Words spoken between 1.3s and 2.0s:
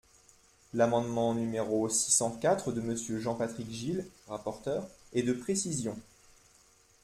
numéro